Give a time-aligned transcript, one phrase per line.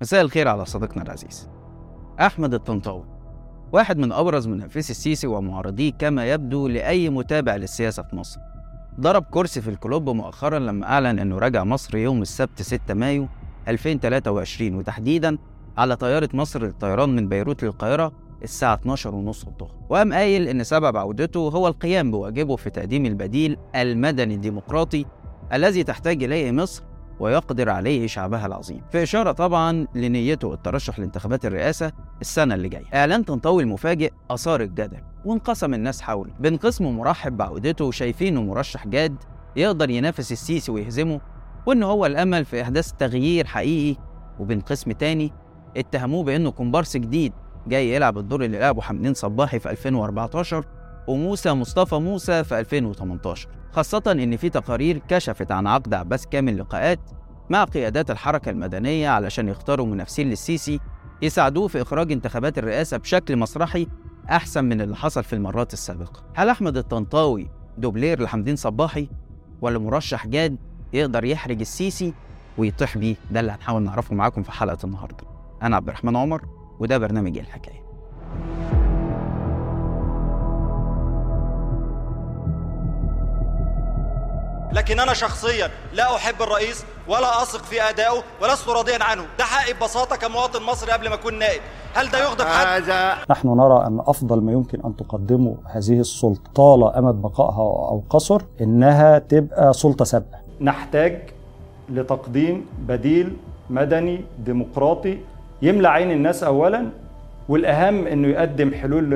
[0.00, 1.48] مساء الخير على صديقنا العزيز
[2.20, 3.04] أحمد الطنطاوي
[3.72, 8.40] واحد من أبرز منافسي السيسي ومعارضيه كما يبدو لأي متابع للسياسة في مصر.
[9.00, 13.28] ضرب كرسي في الكلوب مؤخرا لما أعلن أنه رجع مصر يوم السبت 6 مايو
[13.68, 15.38] 2023 وتحديدا
[15.78, 18.12] على طيارة مصر للطيران من بيروت للقاهرة
[18.42, 19.74] الساعة 12 ونص الظهر.
[19.88, 25.04] وقام قايل إن سبب عودته هو القيام بواجبه في تقديم البديل المدني الديمقراطي
[25.52, 26.82] الذي تحتاج إليه مصر
[27.20, 28.82] ويقدر عليه شعبها العظيم.
[28.92, 32.84] في إشارة طبعا لنيته الترشح لانتخابات الرئاسة السنة اللي جاية.
[32.94, 36.32] إعلان طنطاوي المفاجئ أثار الجدل وانقسم الناس حوله.
[36.40, 39.16] بين قسم مرحب بعودته وشايفينه مرشح جاد
[39.56, 41.20] يقدر ينافس السيسي ويهزمه
[41.66, 44.00] وإن هو الأمل في إحداث تغيير حقيقي.
[44.38, 45.32] وبين قسم تاني
[45.76, 47.32] اتهموه بإنه كومبارس جديد
[47.66, 50.64] جاي يلعب الدور اللي لعبه حمدين صباحي في 2014
[51.08, 57.00] وموسى مصطفى موسى في 2018 خاصة إن في تقارير كشفت عن عقد عباس كامل لقاءات
[57.50, 60.80] مع قيادات الحركة المدنية علشان يختاروا منافسين للسيسي
[61.22, 63.86] يساعدوه في إخراج انتخابات الرئاسة بشكل مسرحي
[64.30, 66.22] أحسن من اللي حصل في المرات السابقة.
[66.34, 69.08] هل أحمد الطنطاوي دوبلير لحمدين صباحي
[69.60, 70.56] ولا مرشح جاد
[70.92, 72.14] يقدر يحرج السيسي
[72.58, 75.24] ويطيح بيه؟ ده اللي هنحاول نعرفه معاكم في حلقة النهاردة.
[75.62, 76.44] أنا عبد الرحمن عمر
[76.80, 77.87] وده برنامج الحكاية.
[84.72, 89.22] لكن أنا شخصيا لا أحب الرئيس ولا أثق في أدائه ولست راضيا عنه.
[89.38, 91.60] ده حقي ببساطة كمواطن مصري قبل ما أكون نائب.
[91.94, 96.40] هل ده يغضب حد؟ هذا نحن نرى أن أفضل ما يمكن أن تقدمه هذه السلطة
[96.54, 100.38] طال أمد بقائها أو قصر إنها تبقى سلطة سابقة.
[100.60, 101.22] نحتاج
[101.88, 103.36] لتقديم بديل
[103.70, 105.18] مدني ديمقراطي
[105.62, 106.90] يملى عين الناس أولا
[107.48, 109.10] والأهم أنه يقدم حلول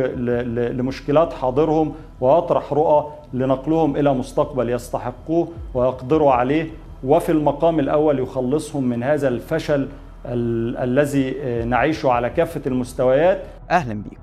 [0.77, 6.71] لمشكلات حاضرهم ويطرح رؤى لنقلهم إلى مستقبل يستحقوه ويقدروا عليه.
[7.05, 9.89] وفي المقام الأول يخلصهم من هذا الفشل
[10.27, 13.43] ال- الذي آه، نعيشه على كافة المستويات.
[13.71, 14.23] أهلا بيكم.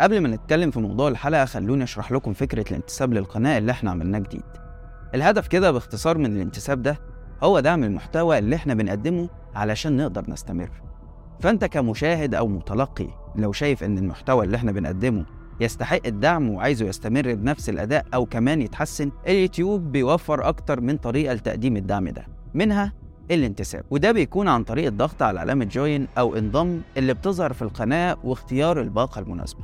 [0.00, 4.18] قبل ما نتكلم في موضوع الحلقة خلوني أشرح لكم فكرة الانتساب للقناة اللي إحنا عملناه
[4.18, 4.42] جديد.
[5.14, 6.96] الهدف كده باختصار من الانتساب ده
[7.42, 10.70] هو دعم المحتوى اللي إحنا بنقدمه علشان نقدر نستمر.
[11.40, 15.24] فأنت كمشاهد أو متلقي لو شايف إن المحتوى اللي إحنا بنقدمه
[15.60, 21.76] يستحق الدعم وعايزه يستمر بنفس الأداء أو كمان يتحسن اليوتيوب بيوفر أكتر من طريقة لتقديم
[21.76, 22.92] الدعم ده منها
[23.30, 23.84] الانتساب.
[23.90, 28.80] وده بيكون عن طريق الضغط على علامة جوين أو انضم اللي بتظهر في القناة واختيار
[28.80, 29.60] الباقة المناسبة.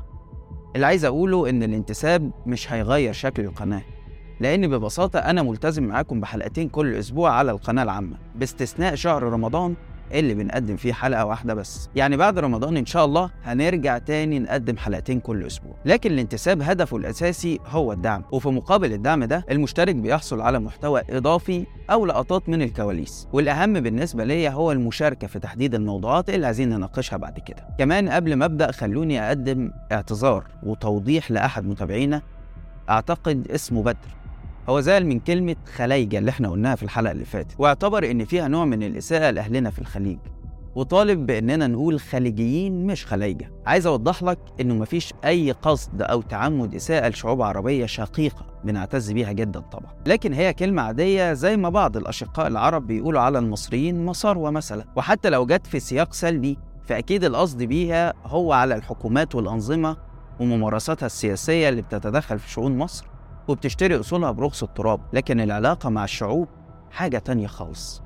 [0.76, 3.82] اللي عايز أقوله إن الانتساب مش هيغير شكل القناة
[4.40, 9.74] لأن ببساطة أنا ملتزم معاكم بحلقتين كل أسبوع على القناة العامة باستثناء شهر رمضان
[10.12, 11.88] اللي بنقدم فيه حلقة واحدة بس.
[11.96, 15.74] يعني بعد رمضان إن شاء الله هنرجع تاني نقدم حلقتين كل أسبوع.
[15.84, 18.24] لكن الانتساب هدفه الأساسي هو الدعم.
[18.32, 23.28] وفي مقابل الدعم ده المشترك بيحصل على محتوى إضافي أو لقطات من الكواليس.
[23.32, 27.66] والأهم بالنسبة ليا هو المشاركة في تحديد الموضوعات اللي عايزين نناقشها بعد كده.
[27.78, 32.22] كمان قبل ما أبدأ خلوني أقدم اعتذار وتوضيح لأحد متابعينا.
[32.90, 33.96] أعتقد اسمه بدر.
[34.68, 38.48] هو زعل من كلمة خلايجة اللي إحنا قلناها في الحلقة اللي فاتت واعتبر إن فيها
[38.48, 40.18] نوع من الإساءة لأهلنا في الخليج
[40.74, 46.74] وطالب بإننا نقول خليجيين مش خلايجة عايز أوضح لك إنه مفيش أي قصد أو تعمد
[46.74, 49.92] إساءة لشعوب عربية شقيقة بنعتز بيها جدا طبعا.
[50.06, 54.84] لكن هي كلمة عادية زي ما بعض الأشقاء العرب بيقولوا على المصريين مصاروة مثلا.
[54.96, 59.96] وحتى لو جت في سياق سلبي فأكيد القصد بيها هو على الحكومات والأنظمة
[60.40, 63.06] وممارساتها السياسية اللي بتتدخل في شؤون مصر.
[63.48, 66.48] وبتشتري أصولها برخص التراب لكن العلاقة مع الشعوب
[66.90, 68.02] حاجة تانية خالص.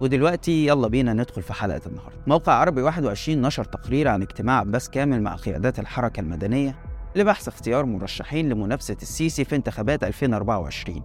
[0.00, 2.18] ودلوقتي يلا بينا ندخل في حلقة النهاردة.
[2.26, 6.78] موقع عربي 21 نشر تقرير عن اجتماع عباس كامل مع قيادات الحركة المدنية
[7.16, 11.02] لبحث اختيار مرشحين لمنافسة السيسي في انتخابات 2024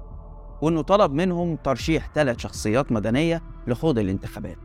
[0.61, 4.57] وإنه طلب منهم ترشيح ثلاث شخصيات مدنية لخوض الانتخابات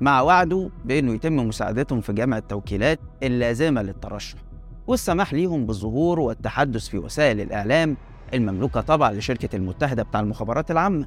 [0.00, 4.38] مع وعده بأنه يتم مساعدتهم في جمع التوكيلات اللازمة للترشح.
[4.86, 7.96] والسماح ليهم بالظهور والتحدث في وسائل الإعلام
[8.34, 11.06] المملوكة طبعا لشركة المتحدة بتاع المخابرات العامة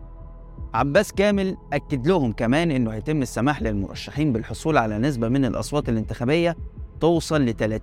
[0.74, 6.58] عباس كامل أكد لهم كمان إنه هيتم السماح للمرشحين بالحصول على نسبة من الأصوات الانتخابية
[7.02, 7.80] توصل ل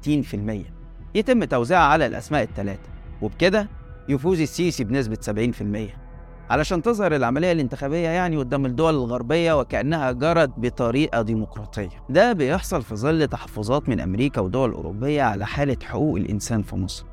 [1.15, 2.89] 30% يتم توزيعها على الأسماء الثلاثة
[3.23, 3.69] وبكده
[4.09, 5.51] يفوز السيسي بنسبة
[5.89, 11.89] 70% علشان تظهر العملية الانتخابية يعني قدام الدول الغربية وكأنها جرت بطريقة ديمقراطية.
[12.11, 17.05] ده بيحصل في ظل تحفظات من أمريكا ودول أوروبية على حالة حقوق الإنسان في مصر.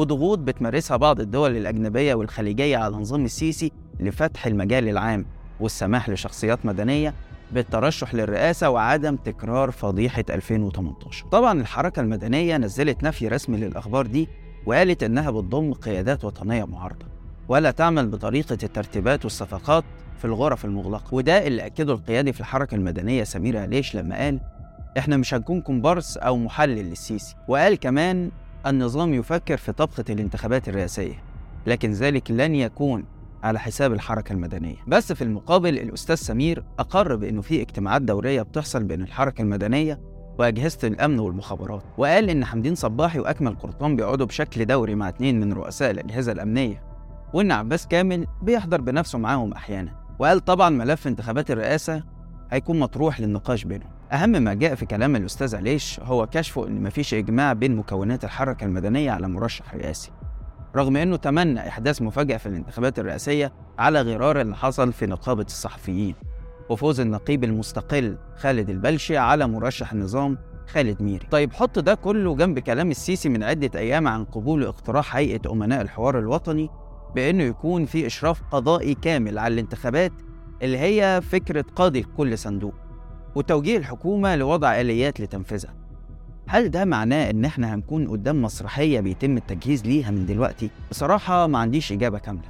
[0.00, 5.26] وضغوط بتمارسها بعض الدول الأجنبية والخليجية على نظام السيسي لفتح المجال العام
[5.60, 7.14] والسماح لشخصيات مدنية
[7.52, 14.28] بالترشح للرئاسة وعدم تكرار فضيحة 2018 طبعا الحركة المدنية نزلت نفي رسمي للأخبار دي
[14.66, 17.06] وقالت إنها بتضم قيادات وطنية معارضة
[17.48, 19.84] ولا تعمل بطريقة الترتيبات والصفقات
[20.18, 21.14] في الغرف المغلقة.
[21.14, 24.40] وده اللي أكده القيادي في الحركة المدنية سمير عليش لما قال
[24.98, 27.34] إحنا مش هنكون كومبارس أو محلل للسيسي.
[27.48, 28.30] وقال كمان
[28.66, 31.14] النظام يفكر في طبخة الانتخابات الرئاسية
[31.66, 33.04] لكن ذلك لن يكون
[33.42, 34.76] على حساب الحركة المدنية.
[34.86, 40.00] بس في المقابل الأستاذ سمير أقر بأنه في اجتماعات دورية بتحصل بين الحركة المدنية
[40.38, 45.52] وأجهزة الأمن والمخابرات وقال إن حمدين صباحي وأكمل قرطان بيقعدوا بشكل دوري مع اتنين من
[45.52, 46.82] رؤساء الأجهزة الأمنية
[47.32, 52.02] وإن عباس كامل بيحضر بنفسه معاهم أحيانا وقال طبعا ملف انتخابات الرئاسة
[52.50, 53.90] هيكون مطروح للنقاش بينهم.
[54.12, 58.64] أهم ما جاء في كلام الأستاذ عليش هو كشفه إن مفيش إجماع بين مكونات الحركة
[58.64, 60.10] المدنية على مرشح رئاسي
[60.76, 66.14] رغم إنه تمنى إحداث مفاجأة في الانتخابات الرئاسية على غرار اللي حصل في نقابة الصحفيين
[66.68, 71.26] وفوز النقيب المستقل خالد البلشي على مرشح النظام خالد ميري.
[71.30, 75.80] طيب حط ده كله جنب كلام السيسي من عدة أيام عن قبول اقتراح هيئة أمناء
[75.80, 76.70] الحوار الوطني
[77.14, 80.12] بأنه يكون في إشراف قضائي كامل على الانتخابات
[80.62, 82.74] اللي هي فكرة قاضي لكل صندوق.
[83.34, 85.74] وتوجيه الحكومة لوضع آليات لتنفيذها.
[86.46, 91.58] هل ده معناه إن إحنا هنكون قدام مسرحية بيتم التجهيز ليها من دلوقتي؟ بصراحة ما
[91.58, 92.48] عنديش إجابة كاملة.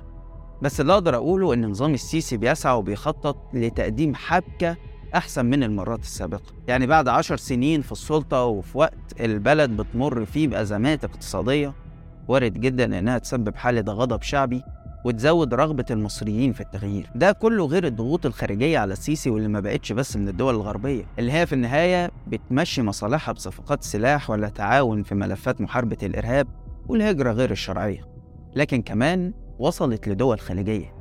[0.63, 4.77] بس اللي أقدر أقوله إن نظام السيسي بيسعى وبيخطط لتقديم حبكة
[5.15, 6.53] أحسن من المرات السابقة.
[6.69, 11.73] يعني بعد عشر سنين في السلطة وفي وقت البلد بتمر فيه بأزمات اقتصادية
[12.29, 14.63] وارد جدا إنها تسبب حالة غضب شعبي
[15.05, 17.11] وتزود رغبة المصريين في التغيير.
[17.15, 21.05] ده كله غير الضغوط الخارجية على السيسي واللي ما بقتش بس من الدول الغربية.
[21.19, 26.47] اللي هي في النهاية بتمشي مصالحها بصفقات سلاح ولا تعاون في ملفات محاربة الإرهاب
[26.89, 28.09] والهجرة غير الشرعية.
[28.57, 30.95] لكن كمان وصلت لدول خليجية.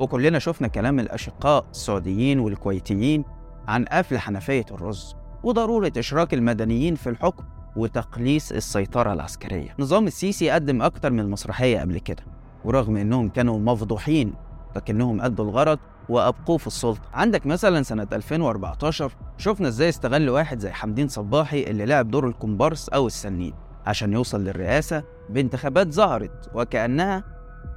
[0.00, 3.24] وكلنا شفنا كلام الأشقاء السعوديين والكويتيين
[3.68, 5.14] عن قفل حنفية الرز
[5.44, 7.44] وضرورة إشراك المدنيين في الحكم
[7.76, 9.74] وتقليص السيطرة العسكرية.
[9.78, 12.33] نظام السيسي قدم أكتر من مسرحية قبل كده.
[12.64, 14.34] ورغم إنهم كانوا مفضوحين
[14.76, 15.78] لكنهم أدوا الغرض
[16.08, 17.00] وابقوه في السلطة.
[17.14, 22.88] عندك مثلا سنة 2014 شفنا إزاي استغل واحد زي حمدين صباحي اللي لعب دور الكومبارس
[22.88, 23.54] أو السنين
[23.86, 27.24] عشان يوصل للرئاسة بانتخابات ظهرت وكأنها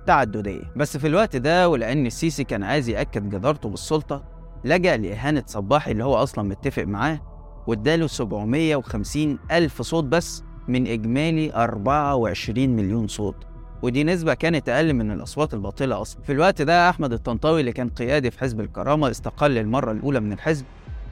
[0.07, 0.62] تعددية.
[0.75, 4.24] بس في الوقت ده ولأن السيسي كان عايز يأكد جدارته بالسلطة
[4.66, 7.22] لجأ لإهانة صباحي اللي هو أصلا متفق معاه
[7.68, 13.36] واداله 750 ألف صوت بس من إجمالي 24 مليون صوت.
[13.82, 16.22] ودي نسبة كانت أقل من الأصوات الباطلة أصلا.
[16.24, 20.34] في الوقت ده أحمد الطنطاوي اللي كان قيادي في حزب الكرامة استقل للمرة الأولى من
[20.34, 20.66] الحزب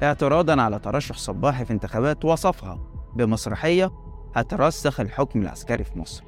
[0.03, 2.79] اعتراضا على ترشح صباحي في انتخابات وصفها
[3.15, 3.91] بمسرحية
[4.35, 6.23] هترسخ الحكم العسكري في مصر.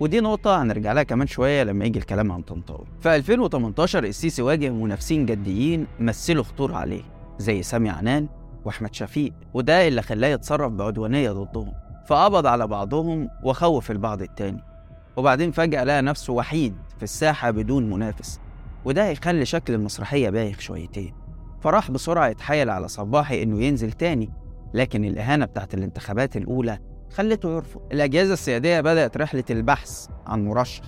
[0.00, 2.84] ودي نقطة هنرجع لها كمان شوية لما يجي الكلام عن طنطاوي.
[3.00, 7.02] في 2018 السيسي واجه منافسين جديين مثلوا خطورة عليه
[7.38, 8.28] زي سامي عنان
[8.64, 11.72] وأحمد شفيق وده اللي خلاه يتصرف بعدوانية ضدهم
[12.06, 14.62] فقبض على بعضهم وخوف البعض التاني.
[15.16, 18.40] وبعدين فجأة لقى نفسه وحيد في الساحة بدون منافس.
[18.84, 21.14] وده هيخلي شكل المسرحية بايخ شويتين.
[21.60, 24.30] فراح بسرعة يتحايل على صباحي إنه ينزل تاني
[24.74, 26.78] لكن الإهانة بتاعت الانتخابات الأولى
[27.14, 27.80] خلته يرفض.
[27.92, 30.84] الأجهزة السيادية بدأت رحلة البحث عن مرشح.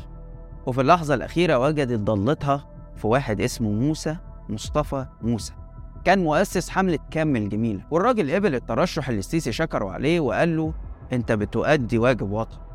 [0.67, 4.17] وفي اللحظة الأخيرة وجدت ضلتها في واحد اسمه موسى
[4.49, 5.53] مصطفى موسى.
[6.05, 10.75] كان مؤسس حملة كامل جميلة والراجل قبل الترشح اللي السيسي شكره عليه وقال له
[11.13, 12.66] أنت بتؤدي واجب وطن.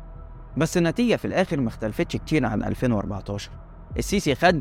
[0.56, 3.50] بس النتيجة في الآخر ما اختلفتش كتير عن 2014
[3.98, 4.60] السيسي خد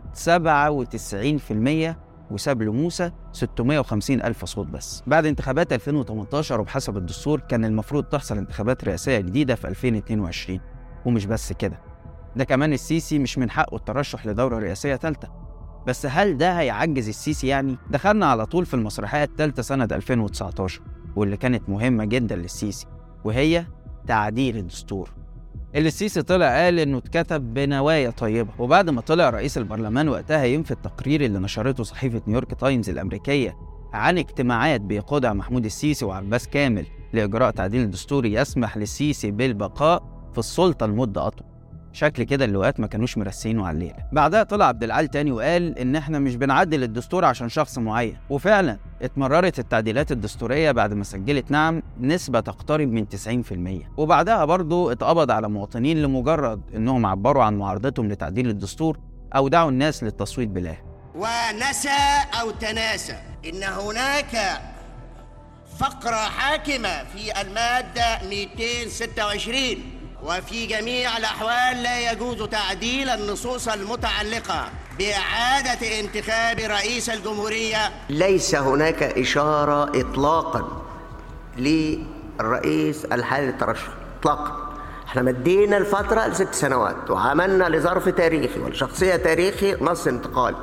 [1.91, 1.95] 97%
[2.31, 5.03] وساب لموسى 650 ألف صوت بس.
[5.07, 10.59] بعد انتخابات 2018 وبحسب الدستور كان المفروض تحصل انتخابات رئاسية جديدة في 2022
[11.05, 11.79] ومش بس كده
[12.35, 15.27] ده كمان السيسي مش من حقه الترشح لدورة رئاسية ثالثة
[15.87, 20.81] بس هل ده هيعجز السيسي يعني؟ دخلنا على طول في المسرحية الثالثة سنة 2019
[21.15, 22.85] واللي كانت مهمة جدا للسيسي
[23.23, 23.65] وهي
[24.07, 25.09] تعديل الدستور.
[25.75, 31.25] السيسي طلع قال إنه اتكتب بنوايا طيبة وبعد ما طلع رئيس البرلمان وقتها ينفي التقرير
[31.25, 33.57] اللي نشرته صحيفة نيويورك تايمز الأمريكية
[33.93, 40.85] عن اجتماعات بيقودها محمود السيسي وعباس كامل لإجراء تعديل دستوري يسمح للسيسي بالبقاء في السلطة
[40.85, 41.50] لمدة أطول.
[41.93, 43.95] شكل كده اللواءات ما كانوش مرسينه على الليلة.
[44.11, 48.17] بعدها طلع عبد العال تاني وقال إن إحنا مش بنعدل الدستور عشان شخص معين.
[48.29, 55.31] وفعلا اتمررت التعديلات الدستورية بعد ما سجلت نعم نسبة تقترب من 90% وبعدها برضه اتقبض
[55.31, 58.99] على مواطنين لمجرد إنهم عبروا عن معارضتهم لتعديل الدستور
[59.35, 60.77] أو دعوا الناس للتصويت بلاه
[61.15, 61.89] ونسى
[62.41, 64.61] أو تناسى إن هناك
[65.79, 69.61] فقرة حاكمة في المادة 226
[70.23, 77.91] وفي جميع الأحوال لا يجوز تعديل النصوص المتعلقة بإعادة انتخاب رئيس الجمهورية.
[78.09, 80.83] ليس هناك إشارة إطلاقا
[81.57, 83.87] للرئيس الحالي للترشح
[84.19, 84.71] إطلاقا.
[85.07, 90.57] إحنا مدينا الفترة لست سنوات وعملنا لظرف تاريخي ولشخصية تاريخي نص انتقالي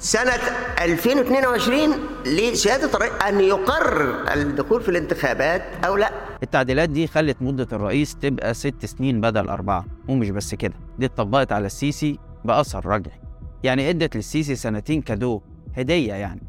[0.00, 0.32] سنة
[0.80, 1.78] 2022
[2.26, 6.10] لسيادة الرئيس أن يقرر الدخول في الانتخابات أو لا.
[6.42, 11.52] التعديلات دي خلت مدة الرئيس تبقى ست سنين بدل أربعة ومش بس كده دي اتطبقت
[11.52, 13.20] على السيسي بأثر رجعي.
[13.62, 15.40] يعني إدت للسيسي سنتين كادو
[15.76, 16.42] هدية يعني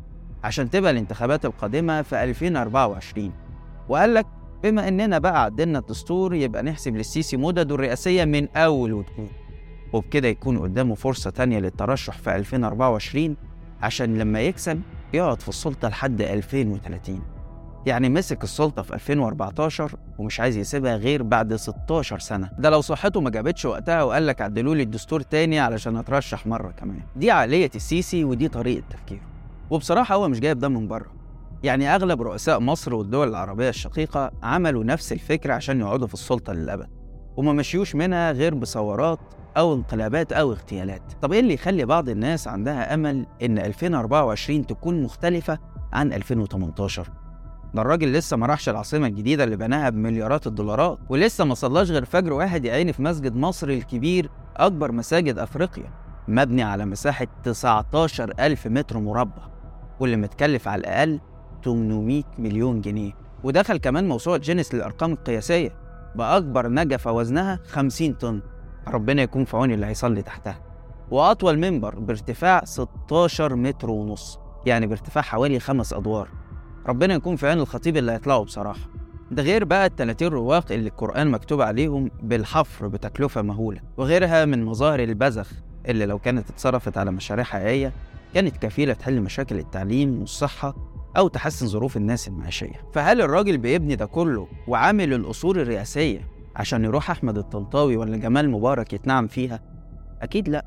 [0.44, 3.34] عشان تبقى الانتخابات القادمة في 2024
[3.90, 4.26] وقال لك
[4.64, 9.30] بما إننا بقى عدلنا الدستور يبقى نحسب للسيسي مدده الرئاسية من أول وجديد.
[9.94, 13.36] وبكده يكون قدامه فرصة تانية للترشح في 2024
[13.82, 14.82] عشان لما يكسب
[15.14, 17.22] يقعد في السلطة لحد 2030
[17.86, 22.50] يعني مسك السلطة في 2014 ومش عايز يسيبها غير بعد 16 سنة.
[22.60, 26.72] ده لو صحته ما جابتش وقتها وقال لك عدلوا لي الدستور تاني علشان أترشح مرة
[26.72, 27.00] كمان.
[27.16, 29.22] دي عقلية السيسي ودي طريقة تفكيره.
[29.70, 31.12] وبصراحة هو مش جايب ده من بره.
[31.64, 36.88] يعني أغلب رؤساء مصر والدول العربية الشقيقة عملوا نفس الفكرة عشان يقعدوا في السلطة للأبد.
[37.38, 39.20] وما مشيوش منها غير بثورات
[39.58, 41.02] أو انقلابات أو اغتيالات.
[41.22, 45.60] طب إيه اللي يخلي بعض الناس عندها أمل إن 2024 تكون مختلفة
[45.94, 47.10] عن 2018
[47.74, 52.06] ده الراجل لسه ما راحش العاصمة الجديدة اللي بناها بمليارات الدولارات ولسه ما صلاش غير
[52.06, 55.92] فجر واحد يا في مسجد مصر الكبير أكبر مساجد أفريقيا
[56.28, 59.44] مبني على مساحة 19 ألف متر مربع
[60.00, 61.20] واللي متكلف على الأقل
[61.66, 63.12] 800 مليون جنيه.
[63.44, 65.76] ودخل كمان موسوعة جينيس للأرقام القياسية
[66.16, 68.42] بأكبر نجفة وزنها 50 طن.
[68.88, 70.60] ربنا يكون في عون اللي هيصلي تحتها.
[71.12, 76.30] وأطول منبر بارتفاع 16 متر ونص يعني بارتفاع حوالي خمس أدوار.
[76.88, 78.80] ربنا يكون في عون الخطيب اللي هيطلعوا بصراحة.
[79.32, 83.82] ده غير بقى ال 30 رواق اللي القرآن مكتوب عليهم بالحفر بتكلفة مهولة.
[83.98, 85.52] وغيرها من مظاهر البذخ
[85.88, 87.94] اللي لو كانت اتصرفت على مشاريع حقيقية
[88.34, 90.76] كانت كفيلة تحل مشاكل التعليم والصحة
[91.18, 92.82] أو تحسن ظروف الناس المعيشية.
[92.94, 98.94] فهل الراجل بيبني ده كله وعامل الأصول الرئاسية عشان يروح أحمد الطنطاوي ولا جمال مبارك
[98.94, 99.60] يتنعم فيها؟
[100.22, 100.66] أكيد لأ.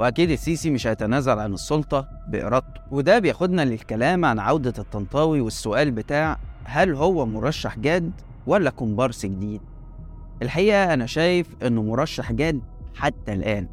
[0.00, 2.80] وأكيد السيسي مش هيتنازل عن السلطة بإرادته.
[2.90, 8.12] وده بياخدنا للكلام عن عودة الطنطاوي والسؤال بتاع هل هو مرشح جاد
[8.46, 9.60] ولا كومبارس جديد؟
[10.42, 12.60] الحقيقة أنا شايف إنه مرشح جاد
[12.94, 13.68] حتى الآن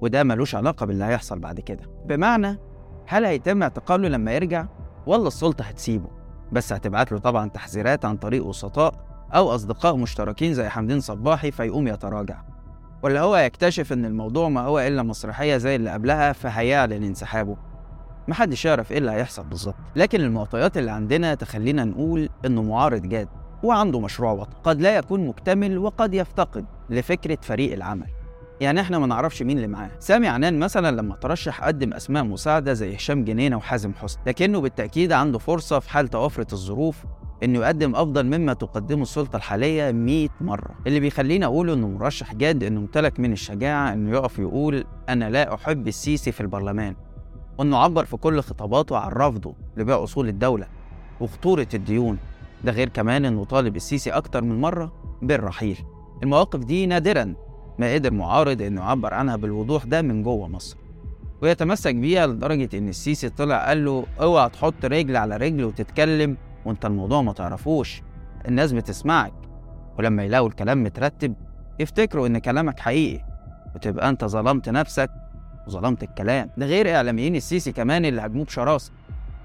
[0.00, 1.82] وده ملوش علاقة باللي هيحصل بعد كده.
[2.06, 2.58] بمعنى
[3.06, 4.66] هل هيتم اعتقاله لما يرجع؟
[5.06, 6.08] ولا السلطة هتسيبه؟
[6.52, 11.88] بس هتبعت له طبعا تحذيرات عن طريق وسطاء أو أصدقاء مشتركين زي حمدين صباحي فيقوم
[11.88, 12.42] يتراجع.
[13.02, 17.56] ولا هو يكتشف إن الموضوع ما هو إلا مسرحية زي اللي قبلها فهيعلن انسحابه.
[18.28, 19.74] محدش يعرف إيه اللي هيحصل بالظبط.
[19.96, 23.28] لكن المعطيات اللي عندنا تخلينا نقول إنه معارض جاد
[23.62, 24.54] وعنده مشروع وطني.
[24.64, 28.06] قد لا يكون مكتمل وقد يفتقد لفكرة فريق العمل.
[28.60, 29.90] يعني إحنا ما نعرفش مين اللي معاه.
[29.98, 35.12] سامي عنان مثلا لما ترشح قدم أسماء مساعدة زي هشام جنينة وحازم حسني لكنه بالتأكيد
[35.12, 37.04] عنده فرصة في حال توافرت الظروف
[37.44, 40.70] إنه يقدم أفضل مما تقدمه السلطة الحالية 100 مرة.
[40.86, 45.54] اللي بيخليني أقول إنه مرشح جاد إنه امتلك من الشجاعة إنه يقف يقول أنا لا
[45.54, 46.94] أحب السيسي في البرلمان.
[47.58, 50.66] وإنه عبر في كل خطاباته عن رفضه لبيع أصول الدولة
[51.20, 52.18] وخطورة الديون.
[52.64, 55.78] ده غير كمان إنه طالب السيسي أكتر من مرة بالرحيل.
[56.22, 57.34] المواقف دي نادرا
[57.78, 60.76] ما قدر معارض إنه يعبر عنها بالوضوح ده من جوه مصر.
[61.42, 66.86] ويتمسك بيها لدرجة إن السيسي طلع قال له أوعى تحط رجل على رجل وتتكلم وانت
[66.86, 68.02] الموضوع ما تعرفوش.
[68.48, 69.32] الناس بتسمعك.
[69.98, 71.34] ولما يلاقوا الكلام مترتب
[71.78, 73.24] يفتكروا إن كلامك حقيقي.
[73.74, 75.10] وتبقى أنت ظلمت نفسك
[75.66, 76.50] وظلمت الكلام.
[76.56, 78.92] ده غير إعلاميين السيسي كمان اللي هاجموه بشراسة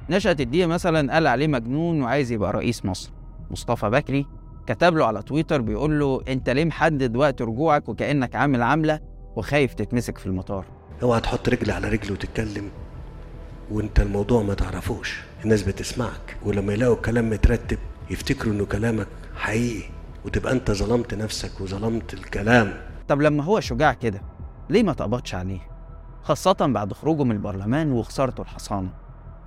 [0.10, 3.12] نشأت الدية مثلا قال عليه مجنون وعايز يبقى رئيس مصر.
[3.52, 4.26] مصطفى بكري
[4.68, 9.00] كتب له على تويتر بيقول له أنت ليه محدد وقت رجوعك وكأنك عامل عامله
[9.36, 10.66] وخايف تتمسك في المطار؟
[11.04, 12.70] اوعى تحط رجل على رجل وتتكلم
[13.72, 15.24] وانت الموضوع ما تعرفوش.
[15.44, 17.78] الناس بتسمعك ولما يلاقوا الكلام مترتب
[18.10, 19.90] يفتكروا إنه كلامك حقيقي
[20.26, 22.74] وتبقى أنت ظلمت نفسك وظلمت الكلام.
[23.08, 24.22] طب لما هو شجاع كده
[24.70, 25.60] ليه ما تقبضش عليه؟
[26.24, 28.90] خاصة بعد خروجه من البرلمان وخسارته الحصانة.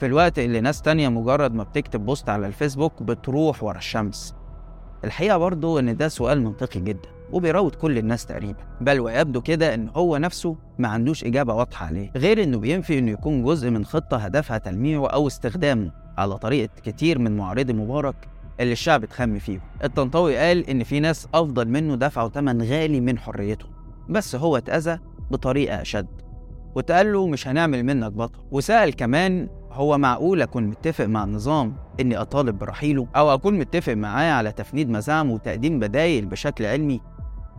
[0.00, 4.34] في الوقت اللي ناس تانية مجرد ما بتكتب بوست على الفيسبوك بتروح ورا الشمس.
[5.04, 7.08] الحقيقة برضه إن ده سؤال منطقي جدا.
[7.32, 8.60] وبيراود كل الناس تقريبا.
[8.80, 13.10] بل ويبدو كده إن هو نفسه ما عندوش إجابة واضحة عليه غير إنه بينفي إنه
[13.10, 18.14] يكون جزء من خطة هدفها تلميعه أو استخدامه على طريقة كتير من معارضي مبارك
[18.60, 23.18] اللي الشعب اتخم فيهم الطنطاوي قال إن في ناس أفضل منه دفعوا ثمن غالي من
[23.18, 23.66] حريته.
[24.08, 24.98] بس هو اتأذى
[25.30, 26.06] بطريقة أشد.
[26.74, 28.38] واتقال له مش هنعمل منك بطل.
[28.50, 34.32] وسأل كمان هو معقول أكون متفق مع النظام إني أطالب برحيله؟ أو أكون متفق معاه
[34.32, 37.00] على تفنيد مزاعم وتقديم بدايل بشكل علمي؟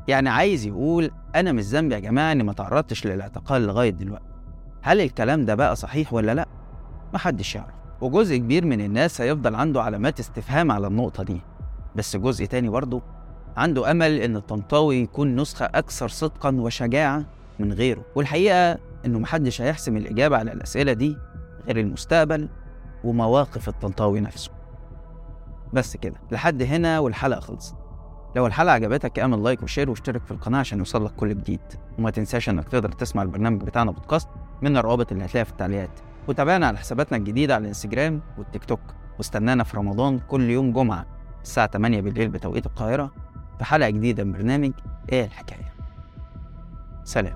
[0.08, 4.26] يعني عايز يقول أنا مش ذنبي يا جماعة إني ما تعرضتش للاعتقال لغاية دلوقتي.
[4.82, 6.48] هل الكلام ده بقى صحيح ولا لأ؟
[7.14, 7.74] محدش يعرف.
[8.02, 11.42] وجزء كبير من الناس هيفضل عنده علامات استفهام على النقطة دي.
[11.96, 13.02] بس جزء تاني برضه
[13.58, 17.26] عنده أمل إن الطنطاوي يكون نسخة أكثر صدقا وشجاعة
[17.60, 18.06] من غيره.
[18.16, 21.18] والحقيقة إنه محدش هيحسم الإجابة على الأسئلة دي
[21.68, 22.50] غير المستقبل
[23.04, 24.52] ومواقف الطنطاوي نفسه.
[25.74, 27.76] بس كده لحد هنا والحلقة خلصت.
[28.36, 31.60] لو الحلقة عجبتك اعمل like و share واشترك في القناة عشان يوصلك كل جديد.
[32.00, 34.30] وما تنساش انك تقدر تسمع البرنامج بتاعنا بودكاست
[34.62, 35.90] من الروابط اللي هتلاقيها في التعليقات.
[36.28, 38.80] وتابعنا على حساباتنا الجديدة على الانستجرام والتيك توك.
[39.18, 41.06] واستنانا في رمضان كل يوم جمعة
[41.44, 43.12] الساعة 8 بالليل بتوقيت القاهرة
[43.58, 44.72] في حلقة جديدة من برنامج
[45.12, 45.74] إيه الحكاية.
[47.04, 47.36] سلام.